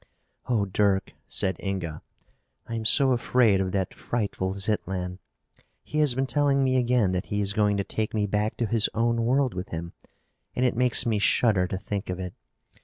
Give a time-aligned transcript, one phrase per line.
[0.47, 2.01] "Oh, Dirk," said Inga,
[2.67, 5.19] "I am so afraid of that frightful Zitlan.
[5.83, 8.65] He has been telling me again that he is going to take me back to
[8.65, 9.93] his own world with him
[10.55, 12.33] and it makes me shudder to think of it.